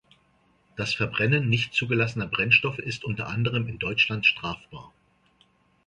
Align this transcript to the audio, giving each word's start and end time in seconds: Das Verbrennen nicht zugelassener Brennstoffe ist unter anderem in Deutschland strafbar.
Das 0.77 0.95
Verbrennen 0.95 1.47
nicht 1.47 1.75
zugelassener 1.75 2.25
Brennstoffe 2.25 2.79
ist 2.79 3.03
unter 3.03 3.27
anderem 3.27 3.67
in 3.67 3.77
Deutschland 3.77 4.25
strafbar. 4.25 4.91